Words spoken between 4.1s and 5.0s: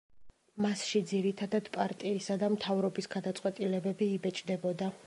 იბეჭდებოდა.